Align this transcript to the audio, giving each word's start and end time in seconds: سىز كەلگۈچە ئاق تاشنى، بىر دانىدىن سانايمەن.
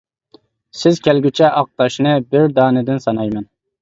سىز 0.77 0.97
كەلگۈچە 1.07 1.49
ئاق 1.59 1.69
تاشنى، 1.81 2.15
بىر 2.33 2.49
دانىدىن 2.61 3.05
سانايمەن. 3.05 3.47